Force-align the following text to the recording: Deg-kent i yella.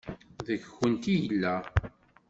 Deg-kent 0.47 1.03
i 1.13 1.15
yella. 1.23 1.55